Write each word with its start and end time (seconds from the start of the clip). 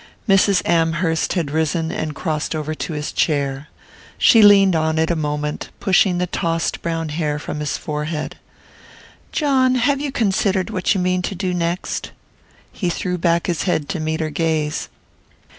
Mrs. 0.27 0.67
Amherst 0.67 1.33
had 1.33 1.51
risen 1.51 1.91
and 1.91 2.15
crossed 2.15 2.55
over 2.55 2.73
to 2.73 2.93
his 2.93 3.11
chair. 3.11 3.67
She 4.17 4.41
leaned 4.41 4.75
on 4.75 4.97
it 4.97 5.11
a 5.11 5.15
moment, 5.15 5.69
pushing 5.79 6.17
the 6.17 6.25
tossed 6.25 6.81
brown 6.81 7.09
hair 7.09 7.37
from 7.37 7.59
his 7.59 7.77
forehead. 7.77 8.35
"John, 9.31 9.75
have 9.75 10.01
you 10.01 10.11
considered 10.11 10.71
what 10.71 10.95
you 10.95 10.99
mean 10.99 11.21
to 11.21 11.35
do 11.35 11.53
next?" 11.53 12.09
He 12.71 12.89
threw 12.89 13.19
back 13.19 13.45
his 13.45 13.61
head 13.69 13.87
to 13.89 13.99
meet 13.99 14.21
her 14.21 14.31
gaze. 14.31 14.89